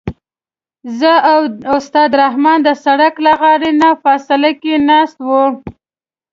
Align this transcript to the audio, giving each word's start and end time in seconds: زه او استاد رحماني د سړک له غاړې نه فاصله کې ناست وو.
زه 0.99 1.11
او 1.31 1.39
استاد 1.77 2.09
رحماني 2.21 2.63
د 2.67 2.69
سړک 2.85 3.13
له 3.25 3.31
غاړې 3.41 3.71
نه 3.81 3.89
فاصله 4.03 4.51
کې 4.61 4.73
ناست 4.89 5.17
وو. 5.29 5.43